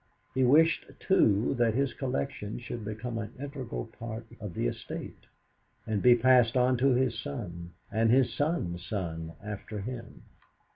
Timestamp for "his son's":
8.09-8.83